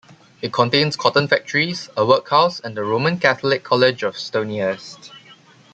[0.41, 5.11] It contains cotton factories, a workhouse, and the Roman Catholic college of Stonyhurst.